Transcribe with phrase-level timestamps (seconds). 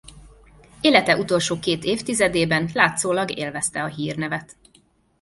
[0.81, 4.55] Élete utolsó két évtizedében látszólag élvezte a hírnevet.